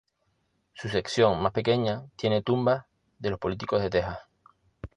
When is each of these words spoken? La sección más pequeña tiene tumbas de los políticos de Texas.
La 0.83 0.89
sección 0.89 1.43
más 1.43 1.51
pequeña 1.51 2.07
tiene 2.15 2.41
tumbas 2.41 2.85
de 3.19 3.29
los 3.29 3.37
políticos 3.37 3.83
de 3.83 3.91
Texas. 3.91 4.17